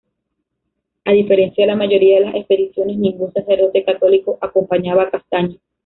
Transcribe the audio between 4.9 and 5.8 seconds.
a Castaño.